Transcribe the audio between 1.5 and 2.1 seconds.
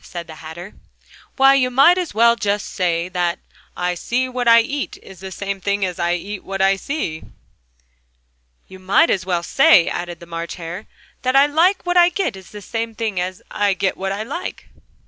you might just